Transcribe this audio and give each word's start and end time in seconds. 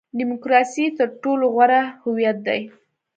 ډیموکراسي 0.17 0.85
تر 0.97 1.07
ټولو 1.21 1.45
غوره 1.53 1.81
هویت 2.03 2.37
دی. 2.47 2.61